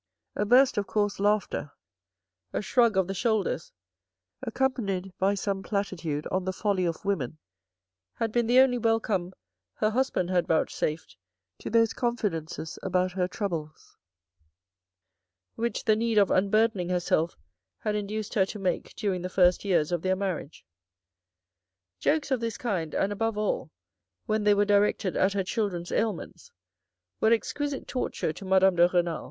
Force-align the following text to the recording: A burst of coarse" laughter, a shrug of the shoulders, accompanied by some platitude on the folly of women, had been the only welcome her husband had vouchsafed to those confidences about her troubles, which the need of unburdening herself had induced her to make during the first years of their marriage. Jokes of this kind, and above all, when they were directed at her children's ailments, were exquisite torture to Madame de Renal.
A 0.35 0.45
burst 0.45 0.79
of 0.79 0.87
coarse" 0.87 1.19
laughter, 1.19 1.73
a 2.53 2.61
shrug 2.63 2.97
of 2.97 3.05
the 3.05 3.13
shoulders, 3.13 3.71
accompanied 4.41 5.13
by 5.19 5.35
some 5.35 5.61
platitude 5.61 6.25
on 6.31 6.43
the 6.43 6.51
folly 6.51 6.85
of 6.85 7.05
women, 7.05 7.37
had 8.13 8.31
been 8.31 8.47
the 8.47 8.57
only 8.61 8.79
welcome 8.79 9.31
her 9.75 9.91
husband 9.91 10.31
had 10.31 10.47
vouchsafed 10.47 11.17
to 11.59 11.69
those 11.69 11.93
confidences 11.93 12.79
about 12.81 13.11
her 13.11 13.27
troubles, 13.27 13.95
which 15.53 15.83
the 15.85 15.95
need 15.95 16.17
of 16.17 16.31
unburdening 16.31 16.89
herself 16.89 17.37
had 17.77 17.93
induced 17.93 18.33
her 18.33 18.45
to 18.47 18.57
make 18.57 18.95
during 18.95 19.21
the 19.21 19.29
first 19.29 19.63
years 19.63 19.91
of 19.91 20.01
their 20.01 20.15
marriage. 20.15 20.65
Jokes 21.99 22.31
of 22.31 22.39
this 22.39 22.57
kind, 22.57 22.95
and 22.95 23.13
above 23.13 23.37
all, 23.37 23.69
when 24.25 24.45
they 24.45 24.55
were 24.55 24.65
directed 24.65 25.15
at 25.15 25.33
her 25.33 25.43
children's 25.43 25.91
ailments, 25.91 26.51
were 27.19 27.31
exquisite 27.31 27.87
torture 27.87 28.33
to 28.33 28.43
Madame 28.45 28.77
de 28.77 28.87
Renal. 28.87 29.19